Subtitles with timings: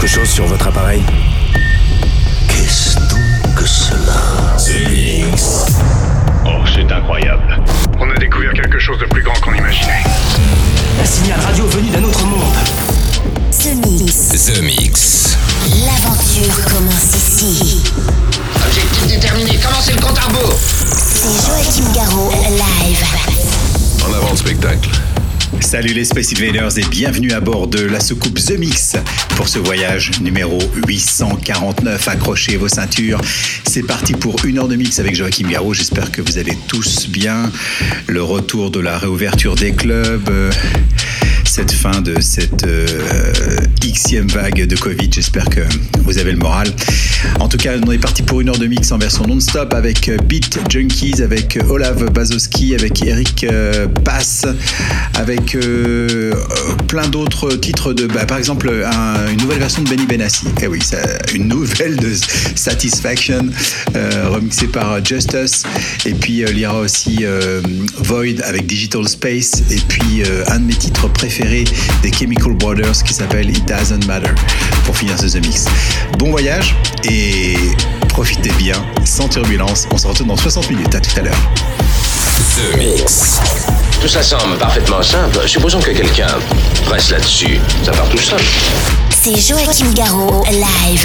[0.00, 1.02] quelque chose sur votre appareil
[2.48, 4.56] Qu'est-ce donc que cela
[6.46, 7.62] Oh, c'est incroyable.
[7.98, 10.02] On a découvert quelque chose de plus grand qu'on imaginait.
[11.02, 12.54] Un signal radio venu d'un autre monde.
[13.58, 14.28] The Mix.
[14.28, 15.36] The Mix.
[15.84, 17.82] L'aventure commence ici.
[18.66, 20.58] Objectif déterminé, commencez le compte à rebours
[20.96, 23.04] C'est Joachim Garraud, live.
[24.08, 24.88] En avant le spectacle.
[25.58, 28.96] Salut les Space Invaders et bienvenue à bord de la soucoupe The Mix
[29.36, 32.06] pour ce voyage numéro 849.
[32.08, 33.20] Accrochez vos ceintures.
[33.66, 35.74] C'est parti pour une heure de mix avec Joachim Garraud.
[35.74, 37.50] J'espère que vous allez tous bien.
[38.06, 40.30] Le retour de la réouverture des clubs.
[41.60, 42.86] Cette fin de cette euh,
[43.82, 45.10] xème vague de Covid.
[45.12, 45.60] J'espère que
[46.04, 46.68] vous avez le moral.
[47.38, 50.08] En tout cas, on est parti pour une heure de mix en version non-stop avec
[50.08, 54.46] euh, Beat Junkies, avec euh, Olav Bazowski, avec Eric euh, Pass,
[55.14, 56.32] avec euh,
[56.88, 60.46] plein d'autres titres de, bah, par exemple, un- une nouvelle version de Benny Benassi.
[60.62, 60.96] Eh oui, ça-
[61.34, 62.14] une nouvelle de
[62.54, 63.50] Satisfaction,
[64.30, 65.64] remixée par Justice.
[66.06, 67.24] Et puis, il y aura aussi
[67.98, 69.62] Void avec Digital Space.
[69.70, 74.30] Et puis, un de mes titres préférés des Chemical Brothers qui s'appelle It Doesn't Matter
[74.84, 75.66] pour finir ce The Mix.
[76.16, 77.56] Bon voyage et
[78.08, 79.88] profitez bien, sans turbulence.
[79.92, 80.94] On se retrouve dans 60 minutes.
[80.94, 81.50] À tout à l'heure.
[82.54, 83.40] The Mix.
[84.00, 85.40] Tout ça semble parfaitement simple.
[85.48, 86.38] Supposons que quelqu'un
[86.86, 87.58] presse là-dessus.
[87.84, 88.40] Ça part tout seul.
[89.10, 91.04] C'est Joachim Garraud, live.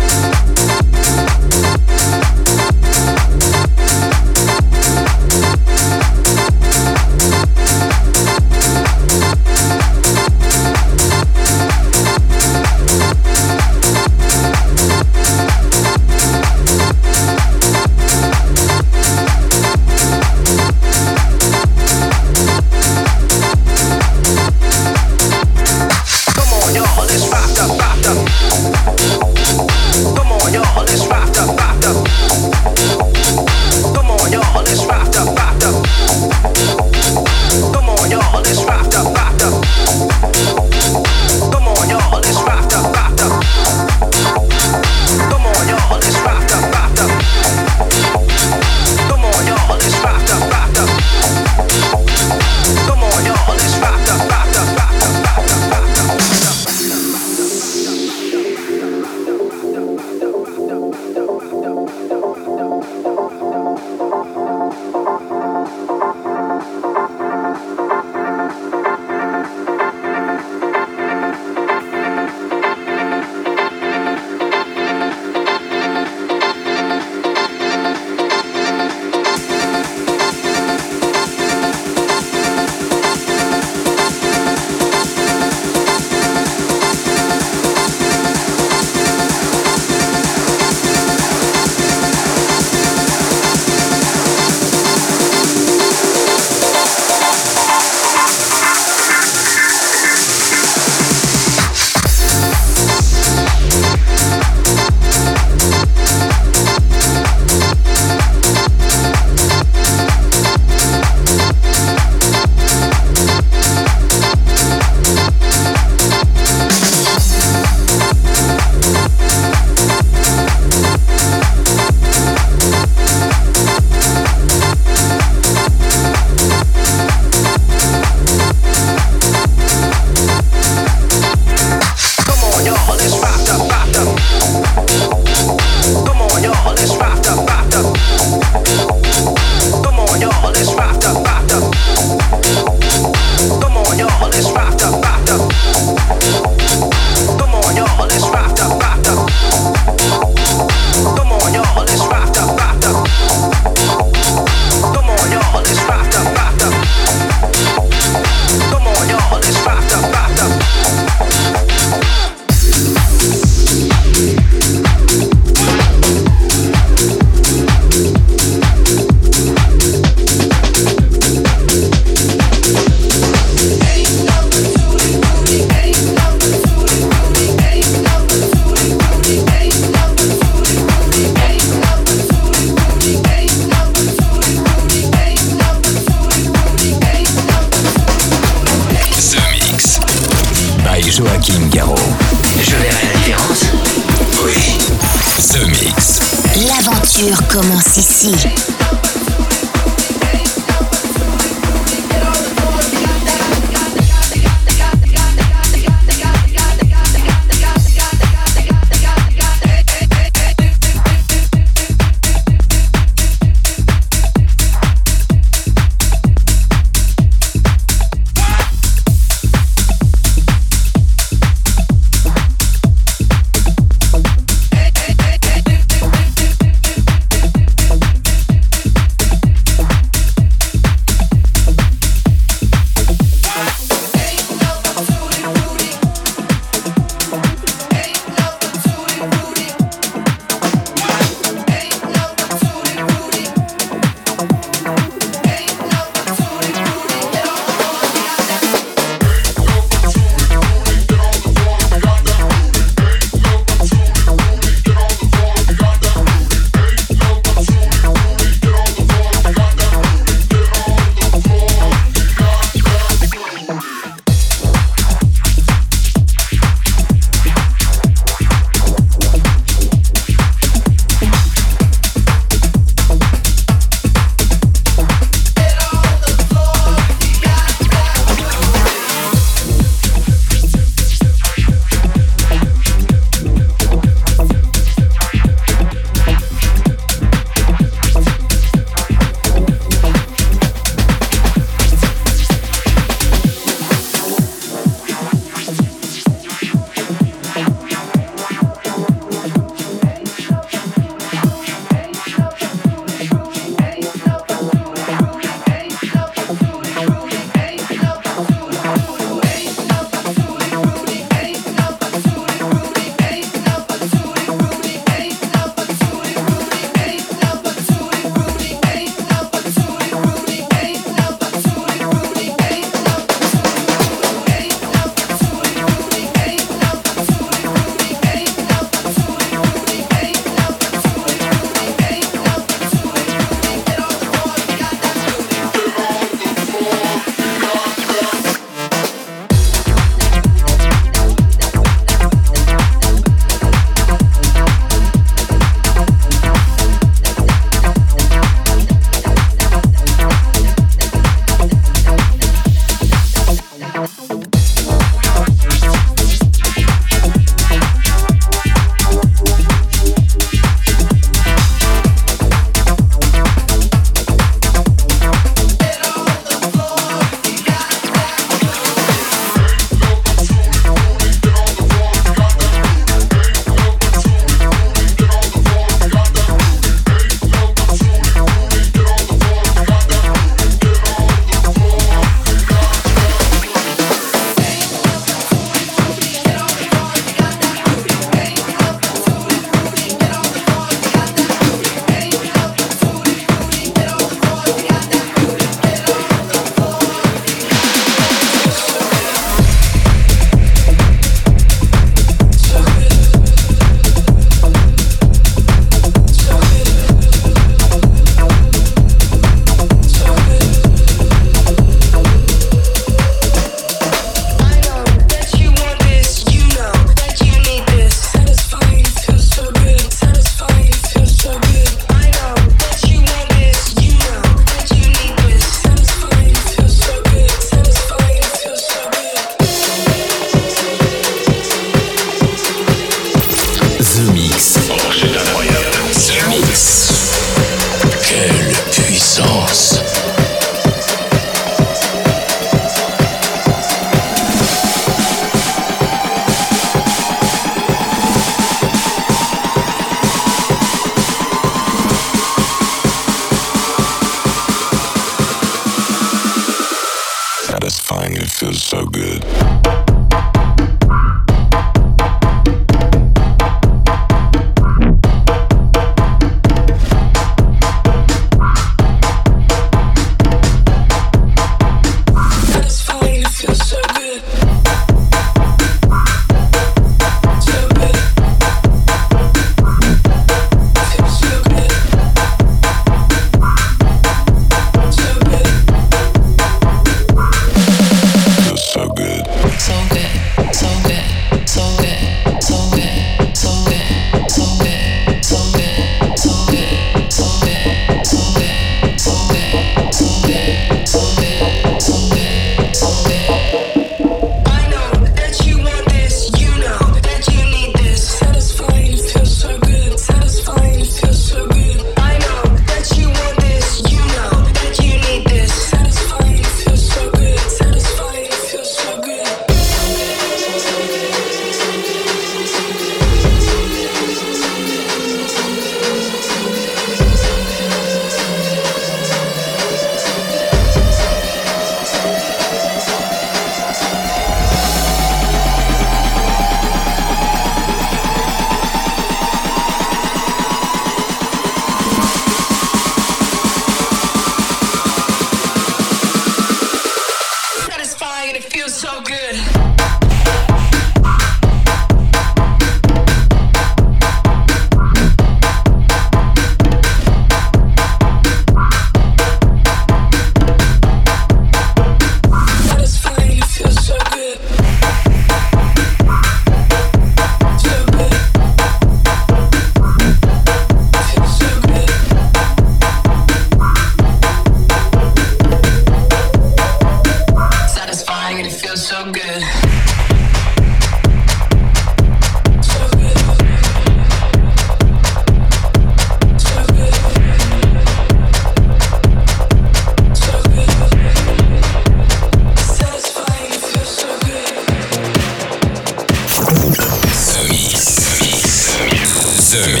[599.71, 600.00] Sözüm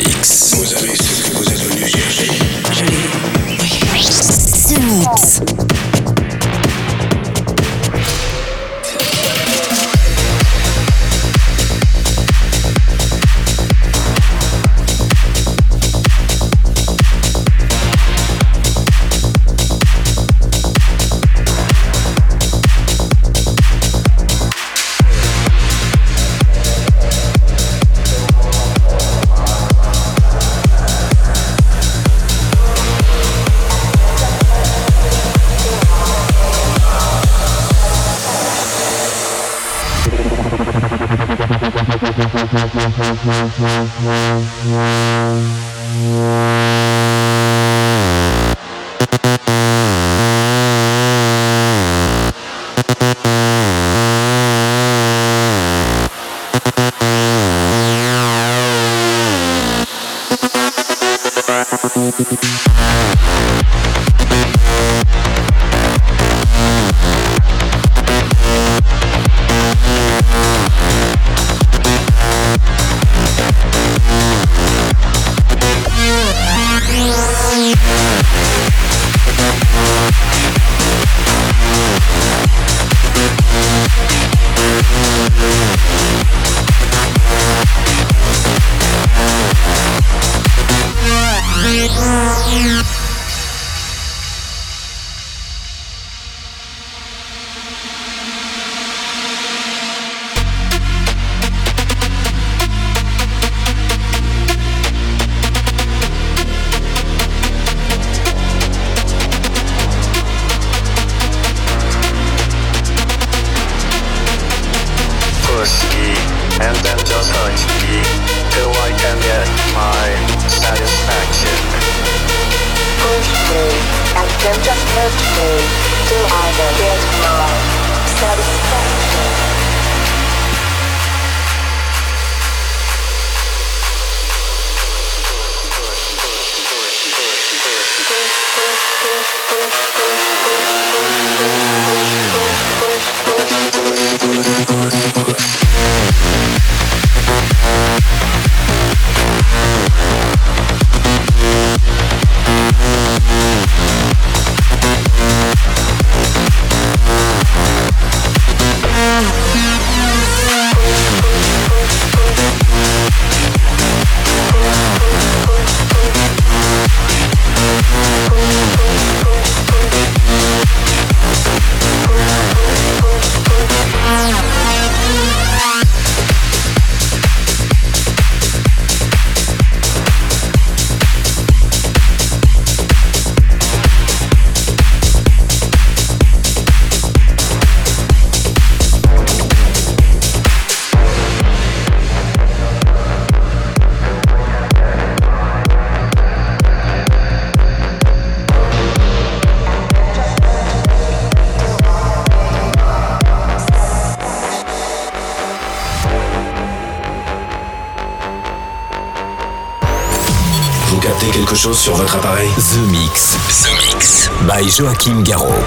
[211.61, 213.37] chose sur votre appareil The Mix.
[213.61, 214.29] The Mix.
[214.47, 215.61] By Joachim Garraud.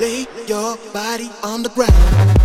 [0.00, 2.43] Lay your body on the ground.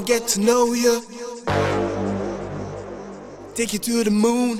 [0.00, 1.02] Get to know you.
[3.54, 4.58] Take you to the moon.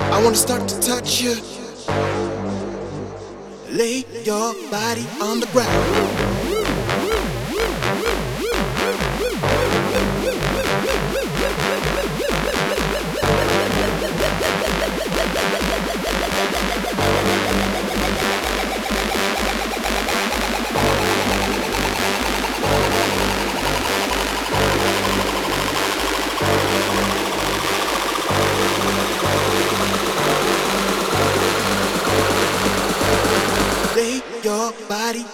[0.00, 1.34] I wanna start to touch you.
[3.70, 6.57] Lay your body on the ground.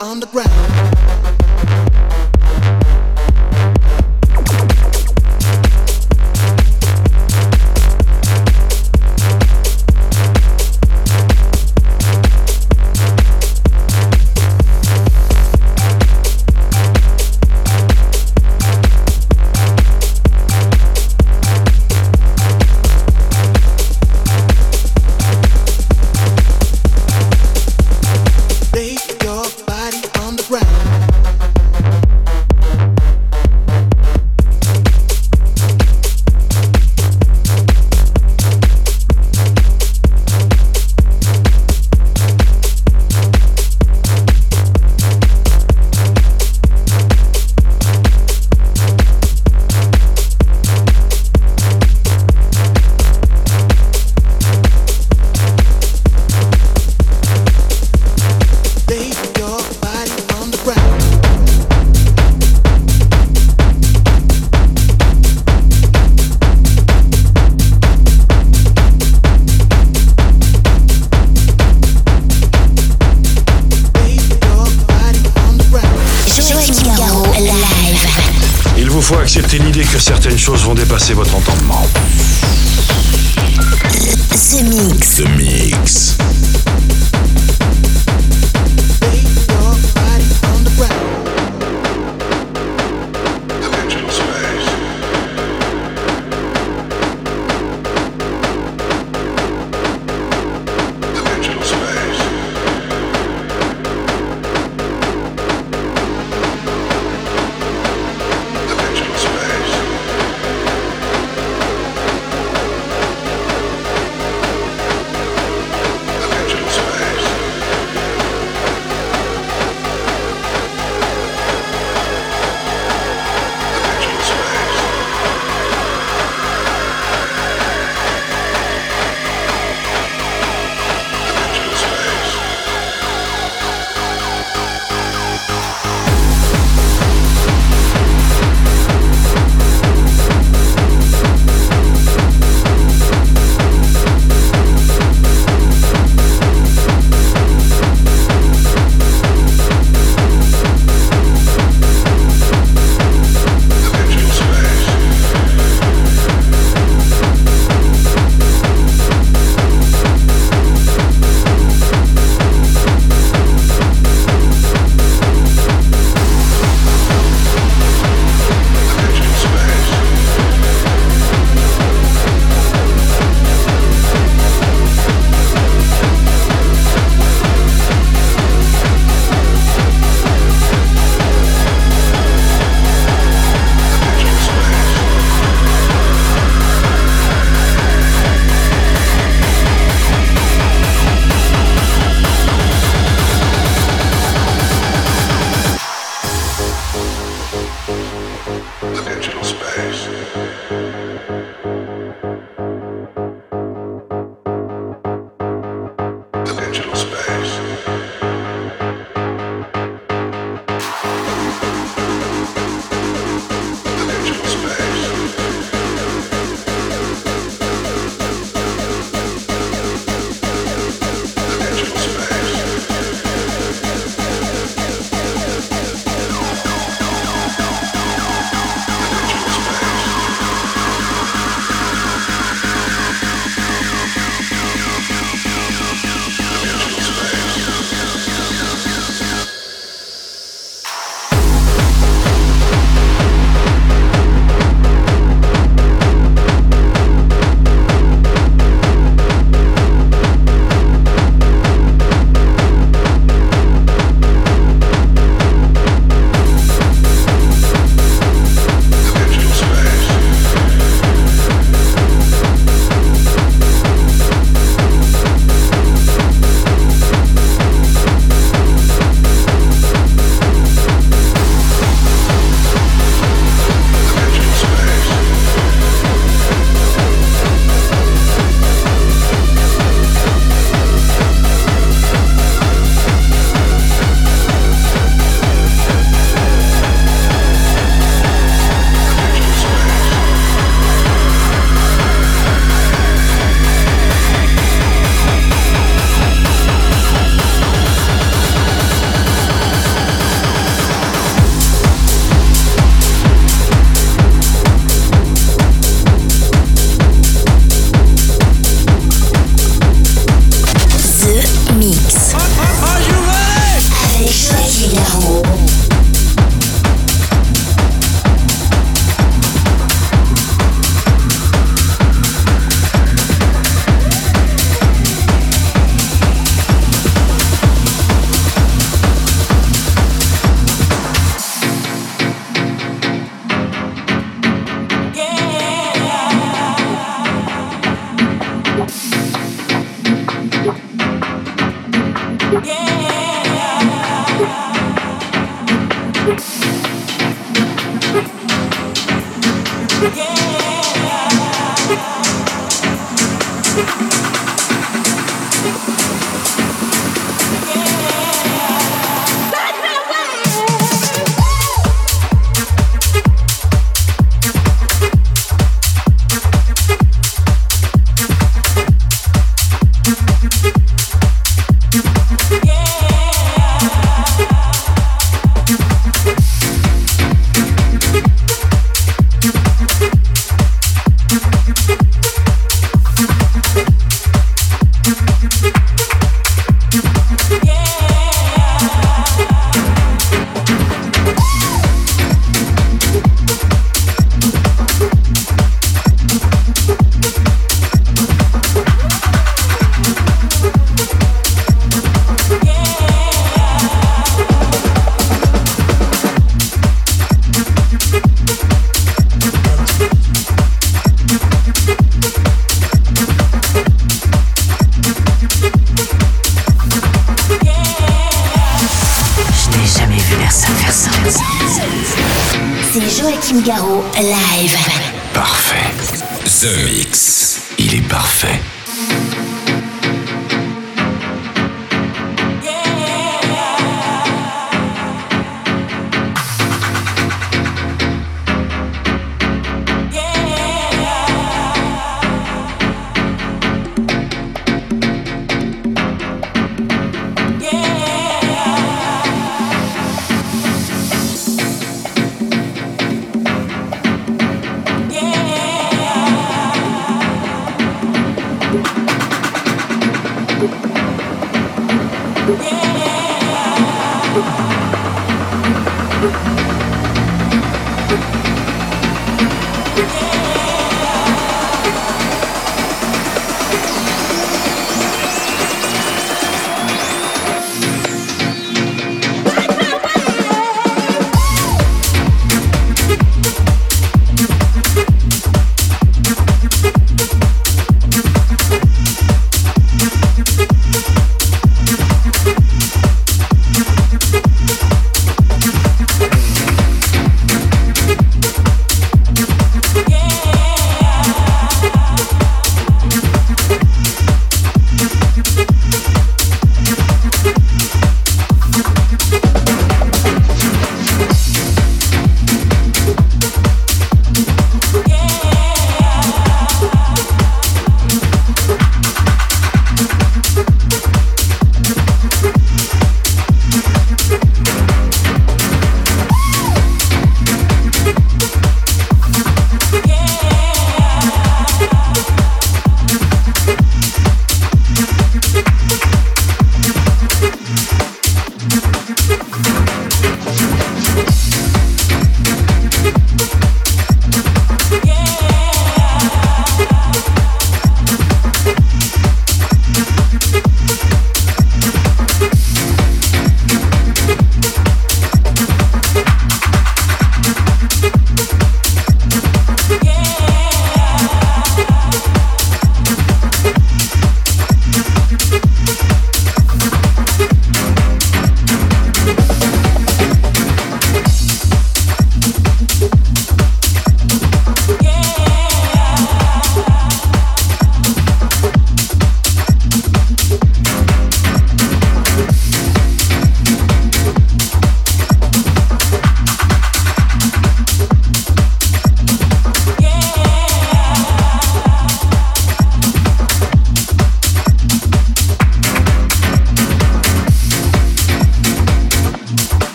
[0.00, 0.79] Body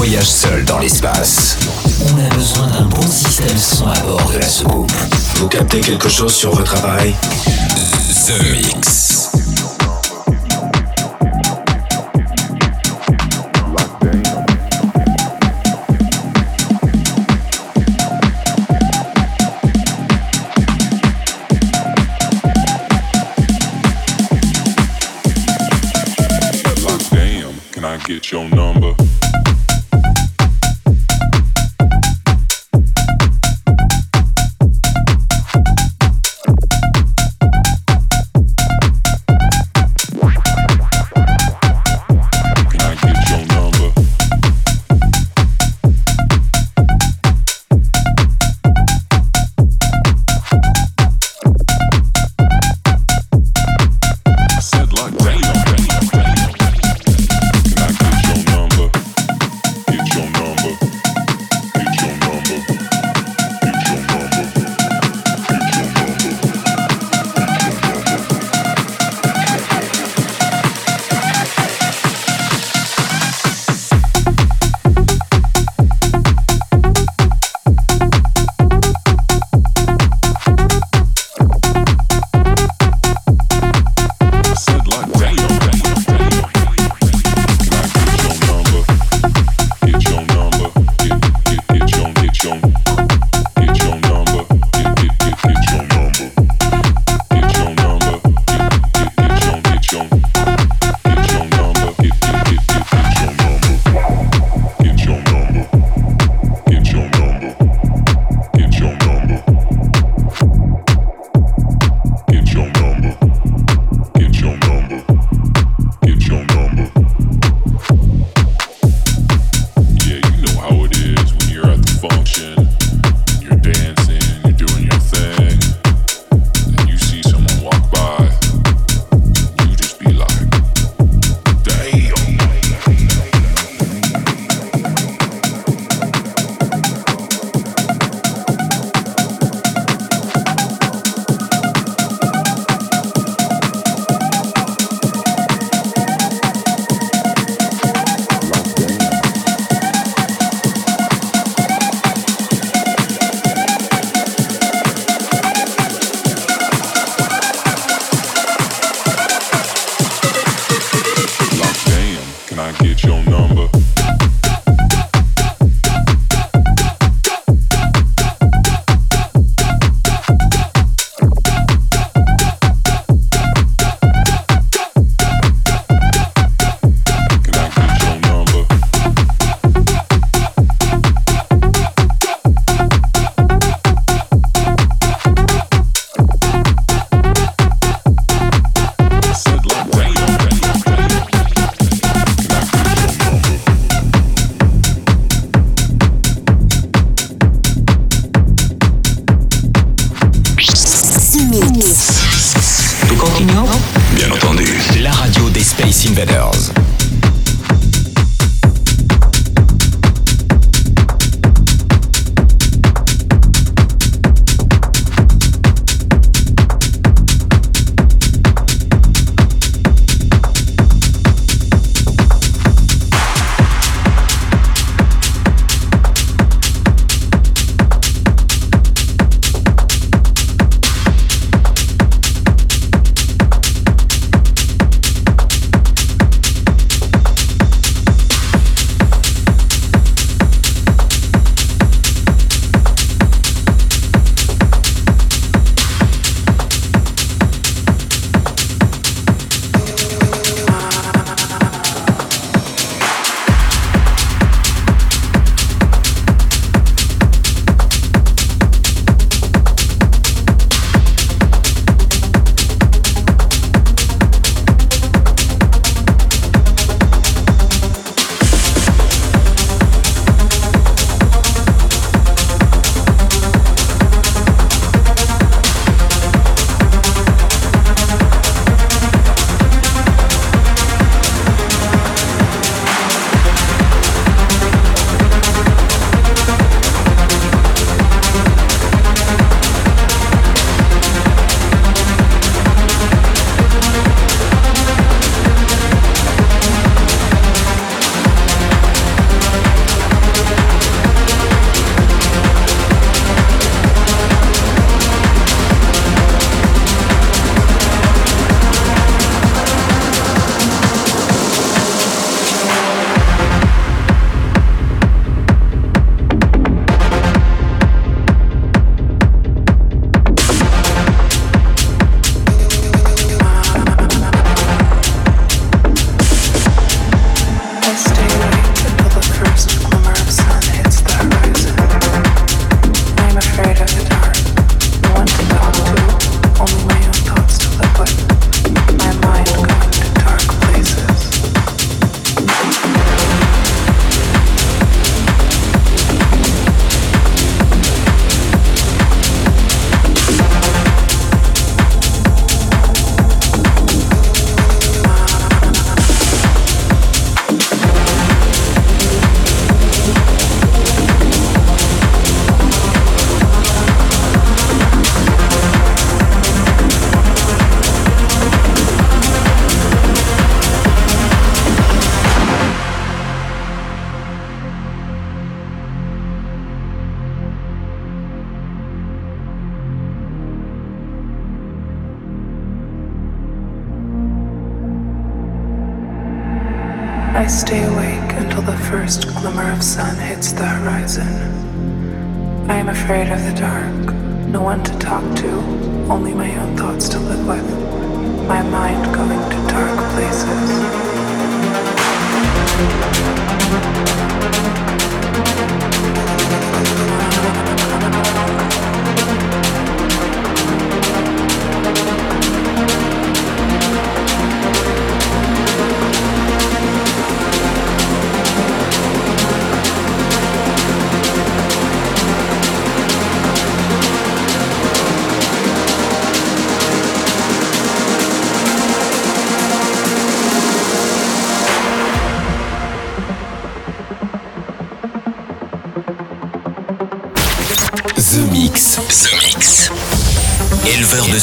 [0.00, 1.58] voyage seul dans l'espace.
[2.06, 4.90] On a besoin d'un bon système son à bord de la soucoupe.
[5.34, 7.14] Vous captez quelque chose sur votre appareil?
[8.26, 9.19] The Mix.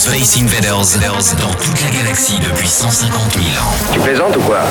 [0.08, 1.00] Space Invaders
[1.38, 3.74] dans toute la galaxie depuis 150 000 ans.
[3.92, 4.62] Tu plaisantes ou quoi?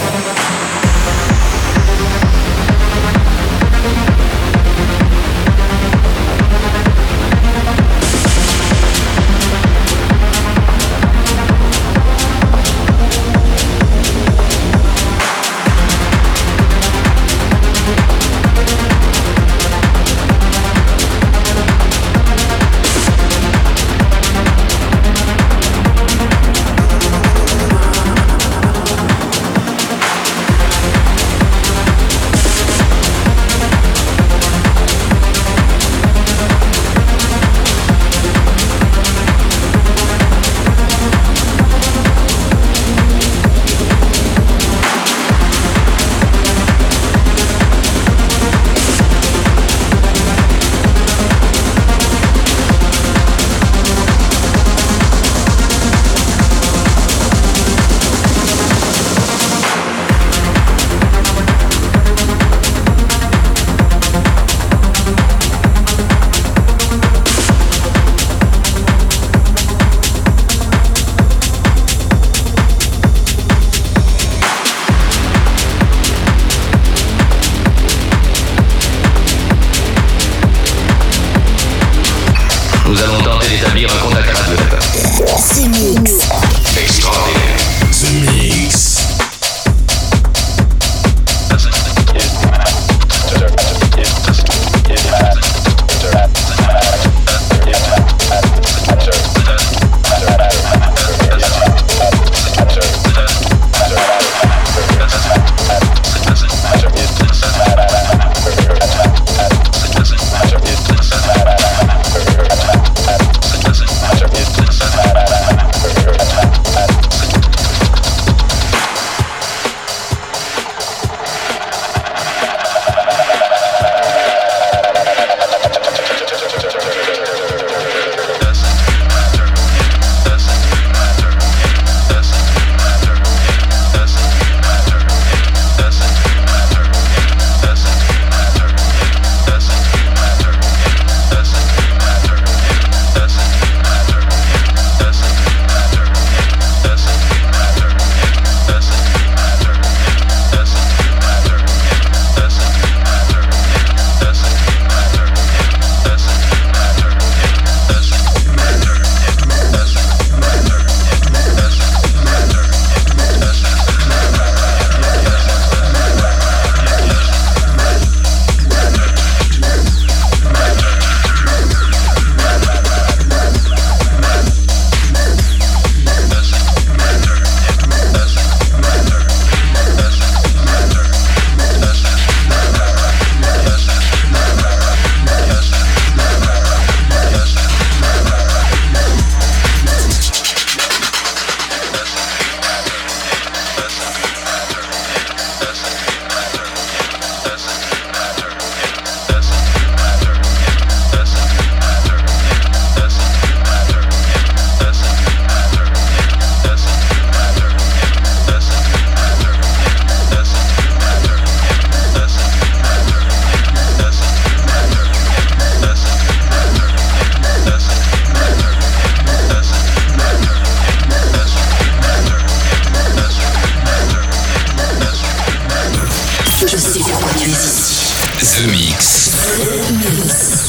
[228.39, 229.27] The Mix.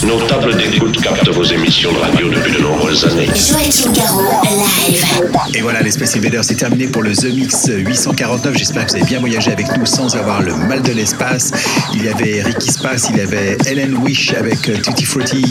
[0.05, 3.25] Nos tables d'écoute captent vos émissions de radio depuis de nombreuses années.
[3.25, 5.07] Live.
[5.53, 8.57] Et voilà, l'Espace Invader, c'est terminé pour le The Mix 849.
[8.57, 11.51] J'espère que vous avez bien voyagé avec nous sans avoir le mal de l'espace.
[11.93, 15.43] Il y avait Ricky Space, il y avait Ellen Wish avec euh, Tutti Frutti,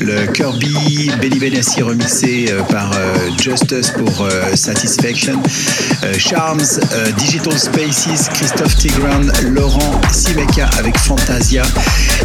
[0.00, 5.40] le Kirby, Benny Benassi remixé euh, par euh, Justice pour Satisfaction,
[6.18, 6.80] Charms,
[7.16, 11.62] Digital Spaces, Christophe Tigran, Laurent Simeka avec Fantasia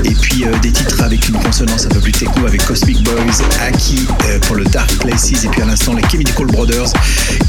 [0.03, 4.07] et puis des titres avec une consonance un peu plus techno avec Cosmic Boys, Aki
[4.43, 6.91] pour le Dark Places, et puis à l'instant les Chemical Brothers,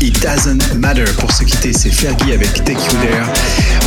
[0.01, 1.05] It Doesn't Matter.
[1.19, 3.25] Pour se quitter, c'est Fergie avec Take You There.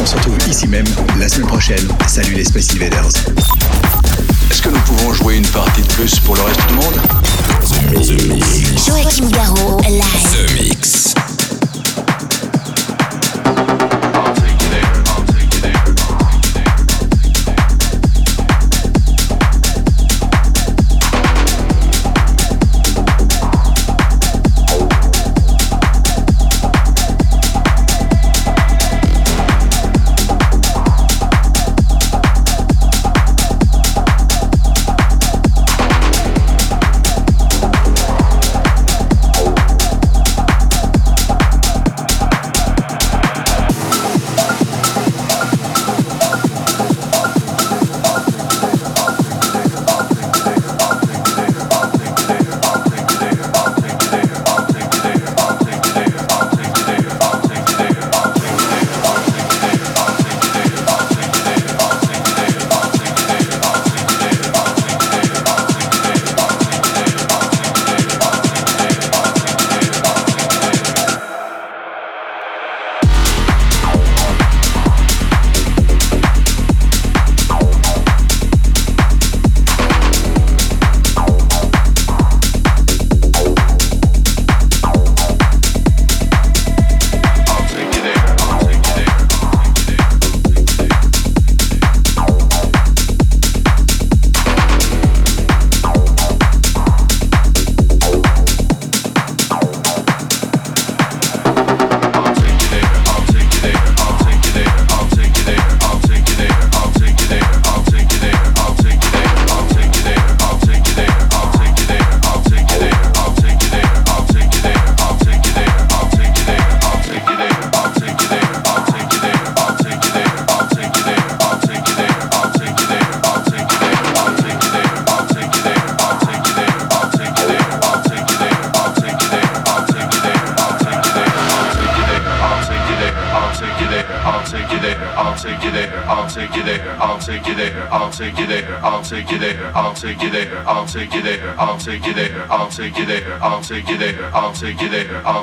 [0.02, 0.86] On se retrouve ici même
[1.20, 1.88] la semaine prochaine.
[2.08, 3.10] Salut les Space Invaders.
[4.50, 7.02] Est-ce que nous pouvons jouer une partie de plus pour le reste du monde?
[7.94, 8.86] The Mix.
[8.86, 10.04] Joachim Garraud, live.
[10.32, 11.14] The Mix.